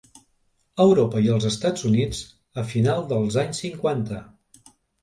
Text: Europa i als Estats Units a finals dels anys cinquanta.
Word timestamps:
Europa 0.85 1.21
i 1.25 1.29
als 1.35 1.45
Estats 1.51 1.87
Units 1.91 2.25
a 2.63 2.67
finals 2.73 3.09
dels 3.13 3.41
anys 3.47 3.65
cinquanta. 3.67 4.29